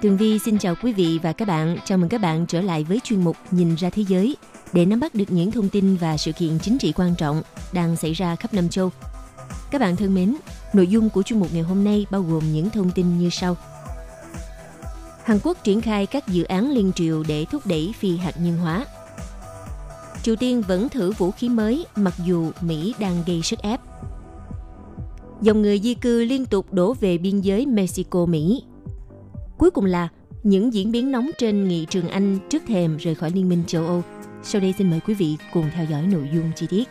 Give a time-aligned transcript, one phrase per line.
[0.00, 1.76] Tường Vi xin chào quý vị và các bạn.
[1.84, 4.36] Chào mừng các bạn trở lại với chuyên mục Nhìn ra thế giới
[4.72, 7.96] để nắm bắt được những thông tin và sự kiện chính trị quan trọng đang
[7.96, 8.90] xảy ra khắp năm châu.
[9.70, 10.36] Các bạn thân mến,
[10.72, 13.56] nội dung của chuyên mục ngày hôm nay bao gồm những thông tin như sau.
[15.24, 18.58] Hàn Quốc triển khai các dự án liên triều để thúc đẩy phi hạt nhân
[18.58, 18.86] hóa.
[20.22, 23.80] Triều Tiên vẫn thử vũ khí mới mặc dù Mỹ đang gây sức ép.
[25.42, 28.62] Dòng người di cư liên tục đổ về biên giới Mexico-Mỹ
[29.66, 30.08] Cuối cùng là
[30.42, 33.86] những diễn biến nóng trên nghị trường Anh trước thềm rời khỏi Liên minh châu
[33.86, 34.02] Âu.
[34.42, 36.88] Sau đây xin mời quý vị cùng theo dõi nội dung chi tiết.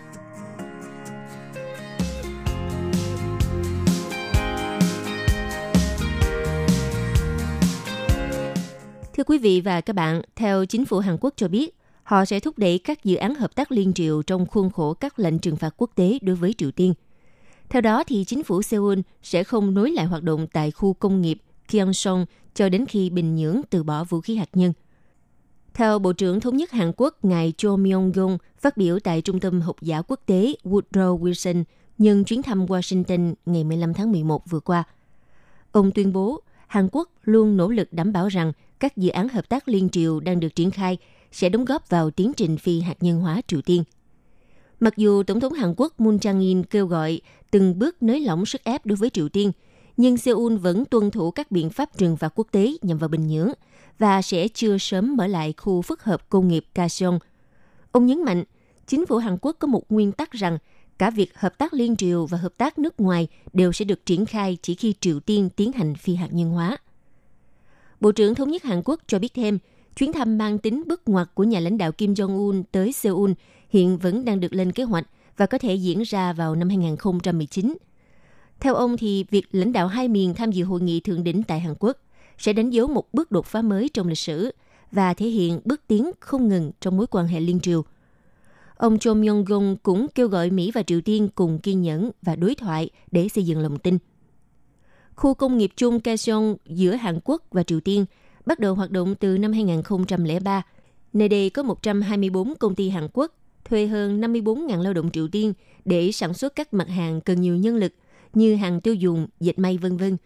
[9.13, 12.39] Thưa quý vị và các bạn, theo chính phủ Hàn Quốc cho biết, họ sẽ
[12.39, 15.55] thúc đẩy các dự án hợp tác liên triều trong khuôn khổ các lệnh trừng
[15.55, 16.93] phạt quốc tế đối với Triều Tiên.
[17.69, 21.21] Theo đó, thì chính phủ Seoul sẽ không nối lại hoạt động tại khu công
[21.21, 21.37] nghiệp
[21.69, 24.73] Gyeongsong cho đến khi Bình Nhưỡng từ bỏ vũ khí hạt nhân.
[25.73, 29.61] Theo Bộ trưởng Thống nhất Hàn Quốc, ngài Cho Myung-gung phát biểu tại Trung tâm
[29.61, 31.63] Học giả Quốc tế Woodrow Wilson
[31.97, 34.83] nhân chuyến thăm Washington ngày 15 tháng 11 vừa qua.
[35.71, 39.49] Ông tuyên bố Hàn Quốc luôn nỗ lực đảm bảo rằng các dự án hợp
[39.49, 40.97] tác liên triều đang được triển khai
[41.31, 43.83] sẽ đóng góp vào tiến trình phi hạt nhân hóa Triều Tiên.
[44.79, 47.21] Mặc dù Tổng thống Hàn Quốc Moon Jae-in kêu gọi
[47.51, 49.51] từng bước nới lỏng sức ép đối với Triều Tiên–
[49.97, 53.27] nhưng Seoul vẫn tuân thủ các biện pháp trừng phạt quốc tế nhằm vào Bình
[53.27, 53.51] Nhưỡng
[53.99, 57.19] và sẽ chưa sớm mở lại khu phức hợp công nghiệp Kaesong.
[57.91, 58.43] Ông nhấn mạnh,
[58.87, 60.57] chính phủ Hàn Quốc có một nguyên tắc rằng
[60.97, 64.25] cả việc hợp tác liên triều và hợp tác nước ngoài đều sẽ được triển
[64.25, 66.77] khai chỉ khi Triều Tiên tiến hành phi hạt nhân hóa.
[67.99, 69.59] Bộ trưởng Thống nhất Hàn Quốc cho biết thêm,
[69.95, 73.31] chuyến thăm mang tính bước ngoặt của nhà lãnh đạo Kim Jong-un tới Seoul
[73.69, 75.05] hiện vẫn đang được lên kế hoạch
[75.37, 77.77] và có thể diễn ra vào năm 2019
[78.59, 81.59] theo ông thì việc lãnh đạo hai miền tham dự hội nghị thượng đỉnh tại
[81.59, 81.97] Hàn Quốc
[82.37, 84.51] sẽ đánh dấu một bước đột phá mới trong lịch sử
[84.91, 87.83] và thể hiện bước tiến không ngừng trong mối quan hệ liên triều.
[88.77, 92.55] Ông Cho Myung-gung cũng kêu gọi Mỹ và Triều Tiên cùng kiên nhẫn và đối
[92.55, 93.97] thoại để xây dựng lòng tin.
[95.15, 98.05] Khu công nghiệp chung Kaesong giữa Hàn Quốc và Triều Tiên
[98.45, 100.61] bắt đầu hoạt động từ năm 2003.
[101.13, 103.35] Nơi đây có 124 công ty Hàn Quốc,
[103.65, 105.53] thuê hơn 54.000 lao động Triều Tiên
[105.85, 107.93] để sản xuất các mặt hàng cần nhiều nhân lực–
[108.37, 110.17] như hàng tiêu dùng, dệt may vân vân.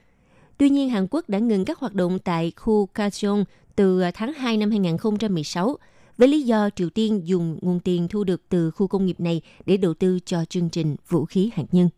[0.57, 4.33] Tuy nhiên, Hàn Quốc đã ngừng các hoạt động tại khu Kaesong từ à, tháng
[4.33, 5.77] 2 năm 2016
[6.17, 9.41] với lý do Triều Tiên dùng nguồn tiền thu được từ khu công nghiệp này
[9.65, 11.89] để đầu tư cho chương trình vũ khí hạt nhân.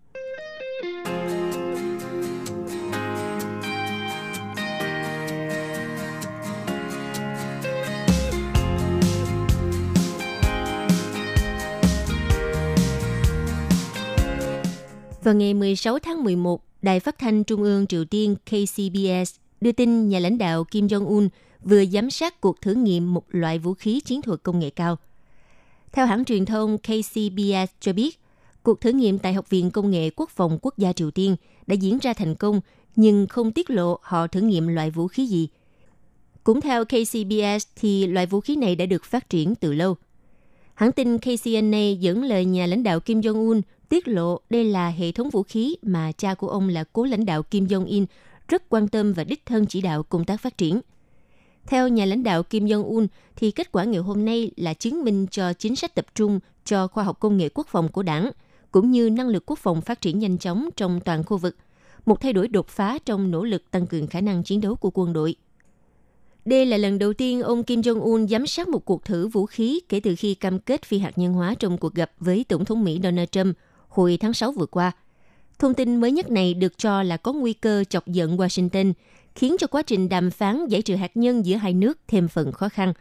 [15.24, 20.10] Vào ngày 16 tháng 11, Đài phát thanh Trung ương Triều Tiên KCBS đưa tin
[20.10, 21.30] nhà lãnh đạo Kim Jong-un
[21.64, 24.98] vừa giám sát cuộc thử nghiệm một loại vũ khí chiến thuật công nghệ cao.
[25.92, 28.20] Theo hãng truyền thông KCBS cho biết,
[28.64, 31.36] cuộc thử nghiệm tại Học viện Công nghệ Quốc phòng Quốc gia Triều Tiên
[31.68, 32.62] đã diễn ra thành công
[32.96, 35.48] nhưng không tiết lộ họ thử nghiệm loại vũ khí gì.
[36.44, 39.96] Cũng theo KCBS thì loại vũ khí này đã được phát triển từ lâu.
[40.74, 43.62] Hãng tin KCNA dẫn lời nhà lãnh đạo Kim Jong-un
[43.92, 47.26] tiết lộ đây là hệ thống vũ khí mà cha của ông là cố lãnh
[47.26, 48.06] đạo Kim Jong-un
[48.48, 50.82] rất quan tâm và đích thân chỉ đạo công tác phát triển.
[51.66, 55.28] Theo nhà lãnh đạo Kim Jong-un, thì kết quả ngày hôm nay là chứng minh
[55.32, 58.32] cho chính sách tập trung cho khoa học công nghệ quốc phòng của đảng,
[58.72, 61.56] cũng như năng lực quốc phòng phát triển nhanh chóng trong toàn khu vực,
[62.06, 64.92] một thay đổi đột phá trong nỗ lực tăng cường khả năng chiến đấu của
[64.94, 65.36] quân đội.
[66.46, 69.82] Đây là lần đầu tiên ông Kim Jong-un giám sát một cuộc thử vũ khí
[69.90, 72.84] kể từ khi cam kết phi hạt nhân hóa trong cuộc gặp với Tổng thống
[72.84, 73.58] Mỹ Donald Trump–
[73.92, 74.92] hồi tháng 6 vừa qua.
[75.60, 78.94] Thông tin mới nhất này được cho là có nguy cơ chọc giận Washington,
[79.36, 82.52] khiến cho quá trình đàm phán giải trừ hạt nhân giữa hai nước thêm phần
[82.52, 82.94] khó khăn.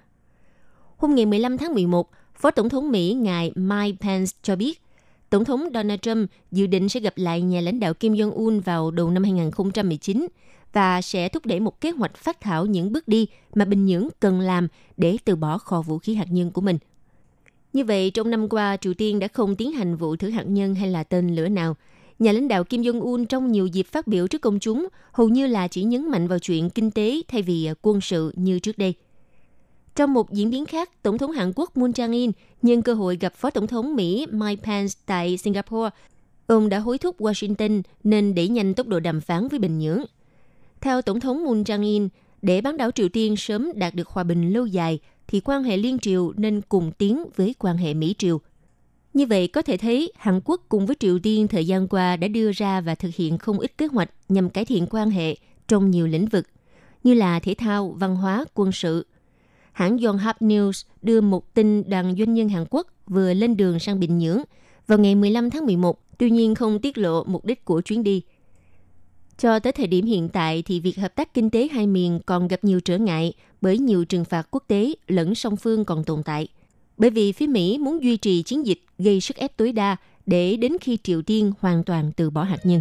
[0.96, 4.82] Hôm ngày 15 tháng 11, Phó Tổng thống Mỹ ngài Mike Pence cho biết,
[5.30, 8.90] Tổng thống Donald Trump dự định sẽ gặp lại nhà lãnh đạo Kim Jong-un vào
[8.90, 10.26] đầu năm 2019
[10.72, 14.08] và sẽ thúc đẩy một kế hoạch phát thảo những bước đi mà Bình Nhưỡng
[14.20, 16.78] cần làm để từ bỏ kho vũ khí hạt nhân của mình–
[17.72, 20.74] như vậy, trong năm qua, Triều Tiên đã không tiến hành vụ thử hạt nhân
[20.74, 21.76] hay là tên lửa nào.
[22.18, 25.46] Nhà lãnh đạo Kim Jong-un trong nhiều dịp phát biểu trước công chúng hầu như
[25.46, 28.78] là chỉ nhấn mạnh vào chuyện kinh tế thay vì à, quân sự như trước
[28.78, 28.94] đây.
[29.96, 32.32] Trong một diễn biến khác, Tổng thống Hàn Quốc Moon Jae-in
[32.62, 35.90] nhân cơ hội gặp Phó Tổng thống Mỹ Mike Pence tại Singapore,
[36.46, 40.04] ông đã hối thúc Washington nên đẩy nhanh tốc độ đàm phán với Bình Nhưỡng.
[40.80, 42.08] Theo Tổng thống Moon Jae-in,
[42.42, 44.98] để bán đảo Triều Tiên sớm đạt được hòa bình lâu dài,
[45.30, 48.40] thì quan hệ liên triều nên cùng tiến với quan hệ Mỹ-Triều.
[49.14, 52.28] Như vậy có thể thấy Hàn Quốc cùng với Triều Tiên thời gian qua đã
[52.28, 55.36] đưa ra và thực hiện không ít kế hoạch nhằm cải thiện quan hệ
[55.68, 56.46] trong nhiều lĩnh vực,
[57.04, 59.06] như là thể thao, văn hóa, quân sự.
[59.72, 64.00] Hãng Yonhap News đưa một tin đoàn doanh nhân Hàn Quốc vừa lên đường sang
[64.00, 64.42] Bình Nhưỡng
[64.86, 68.22] vào ngày 15 tháng 11, tuy nhiên không tiết lộ mục đích của chuyến đi.
[69.40, 72.48] Cho tới thời điểm hiện tại thì việc hợp tác kinh tế hai miền còn
[72.48, 76.22] gặp nhiều trở ngại bởi nhiều trừng phạt quốc tế lẫn song phương còn tồn
[76.22, 76.48] tại.
[76.96, 79.96] Bởi vì phía Mỹ muốn duy trì chiến dịch gây sức ép tối đa
[80.26, 82.80] để đến khi Triều Tiên hoàn toàn từ bỏ hạt nhân.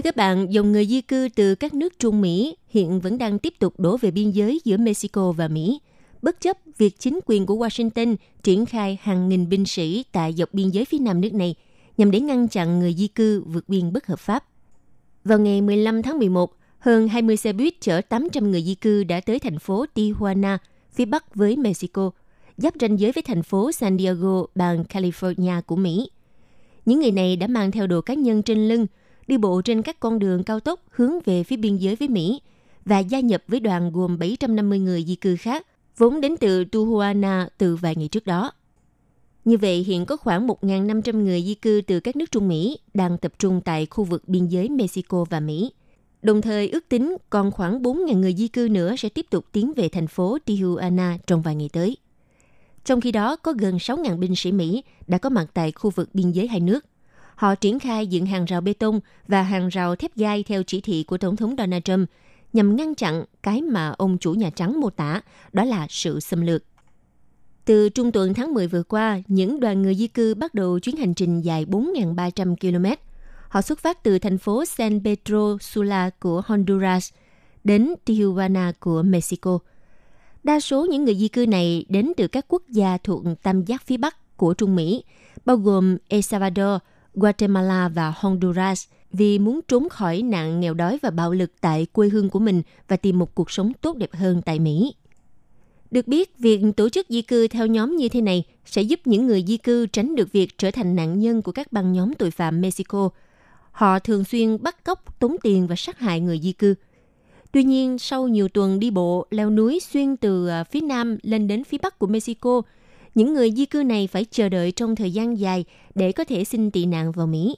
[0.00, 3.38] Thưa các bạn, dòng người di cư từ các nước Trung Mỹ hiện vẫn đang
[3.38, 5.80] tiếp tục đổ về biên giới giữa Mexico và Mỹ,
[6.22, 10.54] bất chấp việc chính quyền của Washington triển khai hàng nghìn binh sĩ tại dọc
[10.54, 11.54] biên giới phía nam nước này
[11.96, 14.44] nhằm để ngăn chặn người di cư vượt biên bất hợp pháp.
[15.24, 19.20] Vào ngày 15 tháng 11, hơn 20 xe buýt chở 800 người di cư đã
[19.20, 20.58] tới thành phố Tijuana,
[20.92, 22.10] phía bắc với Mexico,
[22.56, 26.10] giáp ranh giới với thành phố San Diego, bang California của Mỹ.
[26.86, 28.86] Những người này đã mang theo đồ cá nhân trên lưng–
[29.30, 32.40] đi bộ trên các con đường cao tốc hướng về phía biên giới với Mỹ
[32.84, 35.66] và gia nhập với đoàn gồm 750 người di cư khác,
[35.96, 38.52] vốn đến từ Tijuana từ vài ngày trước đó.
[39.44, 43.18] Như vậy, hiện có khoảng 1.500 người di cư từ các nước Trung Mỹ đang
[43.18, 45.72] tập trung tại khu vực biên giới Mexico và Mỹ.
[46.22, 49.72] Đồng thời ước tính còn khoảng 4.000 người di cư nữa sẽ tiếp tục tiến
[49.76, 51.96] về thành phố Tijuana trong vài ngày tới.
[52.84, 56.08] Trong khi đó, có gần 6.000 binh sĩ Mỹ đã có mặt tại khu vực
[56.14, 56.86] biên giới hai nước.
[57.40, 60.80] Họ triển khai dựng hàng rào bê tông và hàng rào thép gai theo chỉ
[60.80, 62.08] thị của Tổng thống Donald Trump
[62.52, 65.20] nhằm ngăn chặn cái mà ông chủ Nhà Trắng mô tả,
[65.52, 66.62] đó là sự xâm lược.
[67.64, 70.96] Từ trung tuần tháng 10 vừa qua, những đoàn người di cư bắt đầu chuyến
[70.96, 72.86] hành trình dài 4.300 km.
[73.48, 77.12] Họ xuất phát từ thành phố San Pedro Sula của Honduras
[77.64, 79.58] đến Tijuana của Mexico.
[80.42, 83.82] Đa số những người di cư này đến từ các quốc gia thuộc tam giác
[83.86, 85.04] phía Bắc của Trung Mỹ,
[85.44, 86.80] bao gồm El Salvador,
[87.14, 92.08] Guatemala và Honduras vì muốn trốn khỏi nạn nghèo đói và bạo lực tại quê
[92.08, 94.94] hương của mình và tìm một cuộc sống tốt đẹp hơn tại Mỹ.
[95.90, 99.26] Được biết, việc tổ chức di cư theo nhóm như thế này sẽ giúp những
[99.26, 102.30] người di cư tránh được việc trở thành nạn nhân của các băng nhóm tội
[102.30, 103.10] phạm Mexico.
[103.72, 106.74] Họ thường xuyên bắt cóc, tống tiền và sát hại người di cư.
[107.52, 111.48] Tuy nhiên, sau nhiều tuần đi bộ, leo núi xuyên từ à, phía nam lên
[111.48, 112.62] đến phía bắc của Mexico–
[113.14, 115.64] những người di cư này phải chờ đợi trong thời gian dài
[115.94, 117.56] để có thể xin tị nạn vào Mỹ.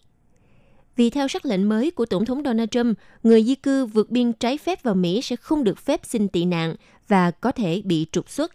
[0.97, 4.33] Vì theo sắc lệnh mới của Tổng thống Donald Trump, người di cư vượt biên
[4.33, 6.75] trái phép vào Mỹ sẽ không được phép xin tị nạn
[7.09, 8.53] và có thể bị trục xuất.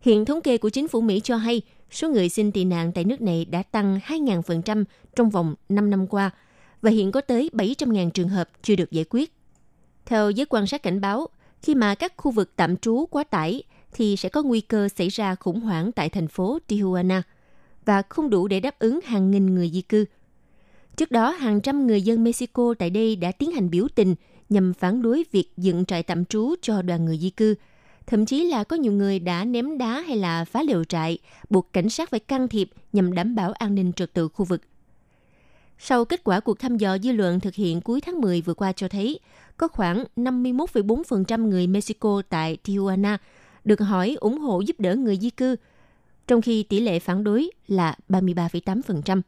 [0.00, 3.04] Hiện thống kê của chính phủ Mỹ cho hay số người xin tị nạn tại
[3.04, 4.84] nước này đã tăng 2.000%
[5.16, 6.30] trong vòng 5 năm qua
[6.82, 9.32] và hiện có tới 700.000 trường hợp chưa được giải quyết.
[10.06, 11.26] Theo giới quan sát cảnh báo,
[11.62, 15.08] khi mà các khu vực tạm trú quá tải thì sẽ có nguy cơ xảy
[15.08, 17.22] ra khủng hoảng tại thành phố Tijuana
[17.84, 20.04] và không đủ để đáp ứng hàng nghìn người di cư.
[20.96, 24.14] Trước đó, hàng trăm người dân Mexico tại đây đã tiến hành biểu tình
[24.48, 27.54] nhằm phản đối việc dựng trại tạm trú cho đoàn người di cư.
[28.06, 31.18] Thậm chí là có nhiều người đã ném đá hay là phá lều trại,
[31.50, 34.60] buộc cảnh sát phải can thiệp nhằm đảm bảo an ninh trật tự khu vực.
[35.78, 38.72] Sau kết quả cuộc thăm dò dư luận thực hiện cuối tháng 10 vừa qua
[38.72, 39.20] cho thấy,
[39.56, 43.16] có khoảng 51,4% người Mexico tại Tijuana
[43.68, 45.56] được hỏi ủng hộ giúp đỡ người di cư,
[46.26, 49.20] trong khi tỷ lệ phản đối là 33,8%.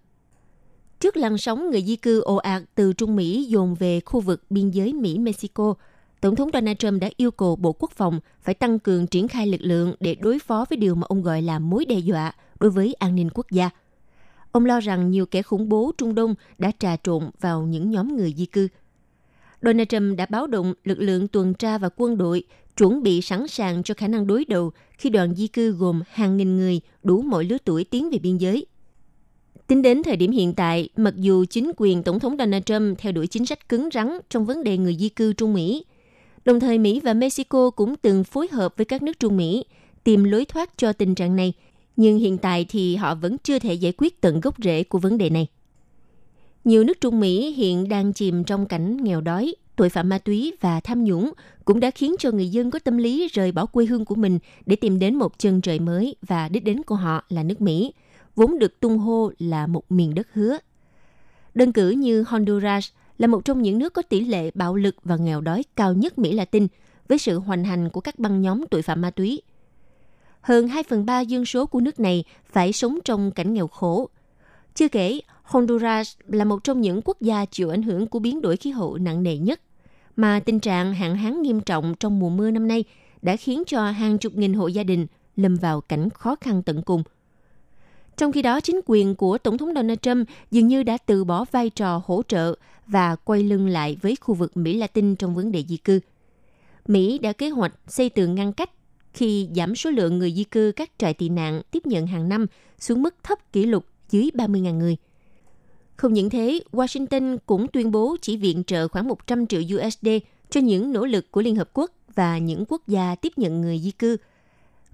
[1.01, 4.43] Trước làn sóng người di cư ồ ạt từ Trung Mỹ dồn về khu vực
[4.51, 5.75] biên giới Mỹ-Mexico,
[6.21, 9.47] Tổng thống Donald Trump đã yêu cầu Bộ Quốc phòng phải tăng cường triển khai
[9.47, 12.71] lực lượng để đối phó với điều mà ông gọi là mối đe dọa đối
[12.71, 13.71] với an ninh quốc gia.
[14.53, 18.17] Ông lo rằng nhiều kẻ khủng bố Trung Đông đã trà trộn vào những nhóm
[18.17, 18.69] người di cư.
[19.63, 22.45] Donald Trump đã báo động lực lượng tuần tra và quân đội
[22.77, 26.37] chuẩn bị sẵn sàng cho khả năng đối đầu khi đoàn di cư gồm hàng
[26.37, 28.67] nghìn người đủ mọi lứa tuổi tiến về biên giới.
[29.67, 33.13] Tính đến thời điểm hiện tại, mặc dù chính quyền Tổng thống Donald Trump theo
[33.13, 35.85] đuổi chính sách cứng rắn trong vấn đề người di cư Trung Mỹ,
[36.45, 39.65] đồng thời Mỹ và Mexico cũng từng phối hợp với các nước Trung Mỹ
[40.05, 41.53] tìm lối thoát cho tình trạng này,
[41.97, 45.19] nhưng hiện tại thì họ vẫn chưa thể giải quyết tận gốc rễ của vấn
[45.19, 45.47] đề này.
[46.65, 50.53] Nhiều nước Trung Mỹ hiện đang chìm trong cảnh nghèo đói, tội phạm ma túy
[50.61, 51.33] và tham nhũng
[51.65, 54.39] cũng đã khiến cho người dân có tâm lý rời bỏ quê hương của mình
[54.67, 57.93] để tìm đến một chân trời mới và đích đến của họ là nước Mỹ,
[58.37, 60.59] vốn được tung hô là một miền đất hứa.
[61.55, 65.17] Đơn cử như Honduras là một trong những nước có tỷ lệ bạo lực và
[65.17, 66.67] nghèo đói cao nhất Mỹ Latin
[67.09, 69.43] với sự hoành hành của các băng nhóm tội phạm ma túy.
[70.41, 74.09] Hơn 2 phần 3 dân số của nước này phải sống trong cảnh nghèo khổ.
[74.75, 78.57] Chưa kể, Honduras là một trong những quốc gia chịu ảnh hưởng của biến đổi
[78.57, 79.61] khí hậu nặng nề nhất,
[80.17, 82.85] mà tình trạng hạn hán nghiêm trọng trong mùa mưa năm nay
[83.23, 86.83] đã khiến cho hàng chục nghìn hộ gia đình lâm vào cảnh khó khăn tận
[86.83, 87.03] cùng.
[88.17, 91.45] Trong khi đó, chính quyền của Tổng thống Donald Trump dường như đã từ bỏ
[91.53, 92.55] vai trò hỗ trợ
[92.87, 96.01] và quay lưng lại với khu vực Mỹ Latin trong vấn đề di cư.
[96.87, 98.71] Mỹ đã kế hoạch xây tường ngăn cách
[99.13, 102.47] khi giảm số lượng người di cư các trại tị nạn tiếp nhận hàng năm
[102.79, 104.97] xuống mức thấp kỷ lục dưới 30.000 người–
[106.01, 110.09] không những thế, Washington cũng tuyên bố chỉ viện trợ khoảng 100 triệu USD
[110.51, 113.79] cho những nỗ lực của Liên Hợp Quốc và những quốc gia tiếp nhận người
[113.79, 114.17] di cư.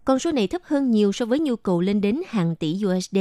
[0.05, 3.19] Con số này thấp hơn nhiều so với nhu cầu lên đến hàng tỷ USD.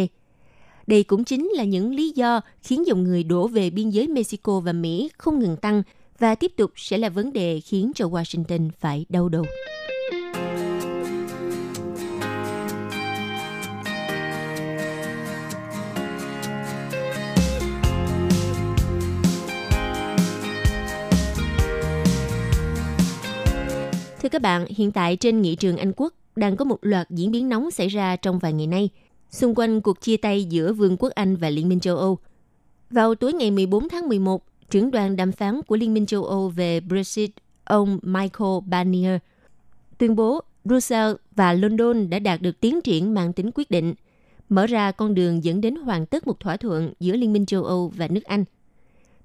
[0.88, 4.60] Đây cũng chính là những lý do khiến dòng người đổ về biên giới Mexico
[4.60, 5.84] và Mỹ không ngừng tăng
[6.20, 9.46] và tiếp tục sẽ là vấn đề khiến cho Washington phải đau đầu.
[24.26, 27.32] Thưa các bạn, hiện tại trên nghị trường Anh Quốc đang có một loạt diễn
[27.32, 28.90] biến nóng xảy ra trong vài ngày nay,
[29.30, 32.18] xung quanh cuộc chia tay giữa Vương quốc Anh và Liên minh châu Âu.
[32.90, 36.50] Vào tối ngày 14 tháng 11, trưởng đoàn đàm phán của Liên minh châu Âu
[36.50, 37.32] về Brexit,
[37.64, 39.18] ông Michael Barnier,
[39.98, 43.94] tuyên bố Brussels và London đã đạt được tiến triển mang tính quyết định,
[44.50, 47.64] mở ra con đường dẫn đến hoàn tất một thỏa thuận giữa Liên minh châu
[47.64, 48.46] Âu và nước Anh.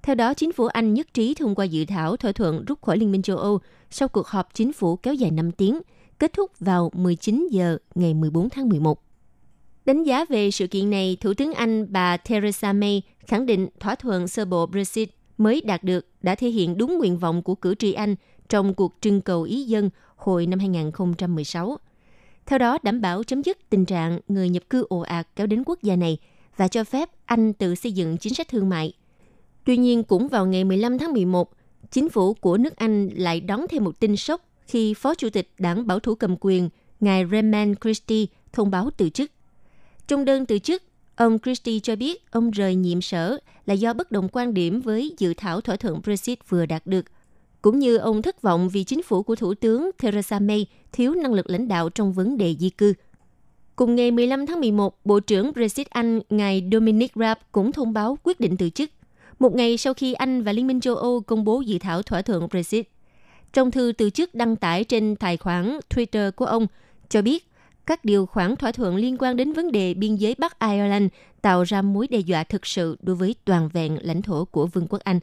[0.03, 2.97] Theo đó, chính phủ Anh nhất trí thông qua dự thảo thỏa thuận rút khỏi
[2.97, 5.81] Liên minh châu Âu sau cuộc họp chính phủ kéo dài 5 tiếng,
[6.19, 9.03] kết thúc vào 19 giờ ngày 14 tháng 11.
[9.85, 13.95] Đánh giá về sự kiện này, Thủ tướng Anh bà Theresa May khẳng định thỏa
[13.95, 17.75] thuận sơ bộ Brexit mới đạt được đã thể hiện đúng nguyện vọng của cử
[17.75, 18.15] tri Anh
[18.49, 21.77] trong cuộc trưng cầu ý dân hồi năm 2016.
[22.45, 25.63] Theo đó, đảm bảo chấm dứt tình trạng người nhập cư ồ ạt kéo đến
[25.65, 26.17] quốc gia này
[26.57, 28.93] và cho phép Anh tự xây dựng chính sách thương mại.
[29.63, 31.51] Tuy nhiên, cũng vào ngày 15 tháng 11,
[31.91, 35.49] chính phủ của nước Anh lại đón thêm một tin sốc khi Phó Chủ tịch
[35.59, 39.31] Đảng Bảo thủ cầm quyền, ngài Raymond Christie thông báo từ chức.
[40.07, 40.83] Trong đơn từ chức,
[41.15, 45.15] ông Christie cho biết ông rời nhiệm sở là do bất đồng quan điểm với
[45.17, 47.05] dự thảo thỏa thuận Brexit vừa đạt được,
[47.61, 51.33] cũng như ông thất vọng vì chính phủ của Thủ tướng Theresa May thiếu năng
[51.33, 52.93] lực lãnh đạo trong vấn đề di cư.
[53.75, 58.17] Cùng ngày 15 tháng 11, Bộ trưởng Brexit Anh, ngài Dominic Raab cũng thông báo
[58.23, 58.89] quyết định từ chức
[59.41, 62.21] một ngày sau khi Anh và Liên minh châu Âu công bố dự thảo thỏa
[62.21, 62.87] thuận Brexit.
[63.53, 66.67] Trong thư từ chức đăng tải trên tài khoản Twitter của ông,
[67.09, 67.47] cho biết
[67.85, 71.07] các điều khoản thỏa thuận liên quan đến vấn đề biên giới Bắc Ireland
[71.41, 74.87] tạo ra mối đe dọa thực sự đối với toàn vẹn lãnh thổ của Vương
[74.89, 75.19] quốc Anh.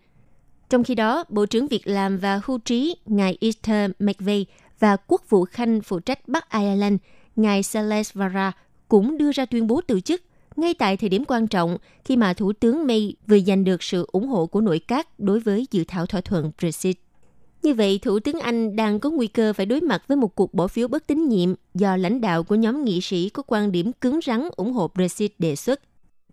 [0.70, 4.48] Trong khi đó, Bộ trưởng Việc làm và Hưu trí ngài Easter McVeigh
[4.78, 6.96] và Quốc vụ Khanh phụ trách Bắc Ireland,
[7.36, 8.52] ngài Celeste Vara
[8.88, 10.22] cũng đưa ra tuyên bố từ chức
[10.58, 14.06] ngay tại thời điểm quan trọng khi mà Thủ tướng May vừa giành được sự
[14.12, 16.96] ủng hộ của nội các đối với dự thảo thỏa thuận Brexit.
[17.62, 20.54] Như vậy, Thủ tướng Anh đang có nguy cơ phải đối mặt với một cuộc
[20.54, 23.92] bỏ phiếu bất tín nhiệm do lãnh đạo của nhóm nghị sĩ có quan điểm
[24.00, 25.80] cứng rắn ủng hộ Brexit đề xuất.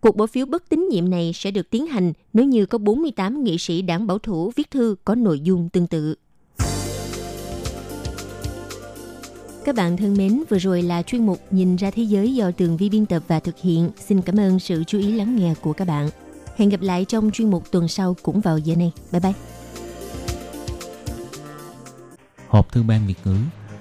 [0.02, 3.44] Cuộc bỏ phiếu bất tín nhiệm này sẽ được tiến hành nếu như có 48
[3.44, 6.16] nghị sĩ đảng bảo thủ viết thư có nội dung tương tự.
[9.66, 12.78] Các bạn thân mến, vừa rồi là chuyên mục Nhìn ra thế giới do Tường
[12.78, 13.90] Vi biên tập và thực hiện.
[14.08, 16.10] Xin cảm ơn sự chú ý lắng nghe của các bạn.
[16.58, 18.92] Hẹn gặp lại trong chuyên mục tuần sau cũng vào giờ này.
[19.12, 19.34] Bye bye.
[22.48, 23.38] Hộp thư ban Việt ngữ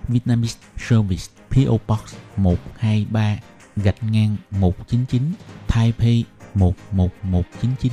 [0.09, 3.38] Vietnamese Service PO Box 123
[3.76, 5.23] gạch ngang 199
[5.69, 6.25] Taipei
[6.55, 7.93] 11199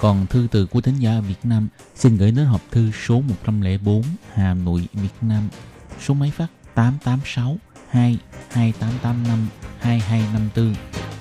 [0.00, 4.02] còn thư từ của thính giả Việt Nam xin gửi đến hộp thư số 104
[4.32, 5.48] Hà Nội Việt Nam
[6.00, 7.58] số máy phát 886
[7.92, 8.18] 2
[8.54, 9.52] 2885
[9.82, 11.11] 2254